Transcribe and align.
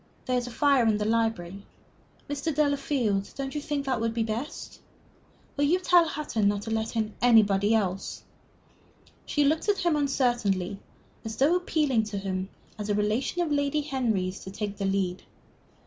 There 0.25 0.35
is 0.35 0.47
a 0.47 0.51
fire 0.51 0.87
in 0.87 0.97
the 0.97 1.05
library. 1.05 1.63
Mr. 2.27 2.51
Delafield, 2.55 3.29
don't 3.35 3.53
you 3.53 3.61
think 3.61 3.85
that 3.85 4.01
would 4.01 4.15
be 4.15 4.23
best?... 4.23 4.81
Will 5.55 5.65
you 5.65 5.77
tell 5.79 6.07
Hutton 6.07 6.47
not 6.47 6.63
to 6.63 6.71
let 6.71 6.95
in 6.95 7.13
anybody 7.21 7.75
else?" 7.75 8.23
She 9.27 9.43
looked 9.43 9.69
at 9.69 9.77
him 9.85 9.95
uncertainly, 9.95 10.79
as 11.23 11.35
though 11.35 11.55
appealing 11.55 12.01
to 12.05 12.17
him, 12.17 12.49
as 12.79 12.89
a 12.89 12.95
relation 12.95 13.43
of 13.43 13.51
Lady 13.51 13.81
Henry's, 13.81 14.39
to 14.39 14.49
take 14.49 14.77
the 14.77 14.85
lead. 14.85 15.21